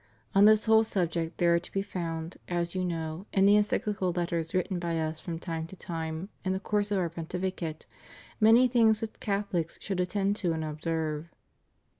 [0.33, 4.11] On this whole subject there are to be found, as you know, in the encyclical
[4.11, 7.85] letterw written by Us from time to time in the course of Our pontificate,
[8.39, 11.29] many things which Catholics should attend to and observe.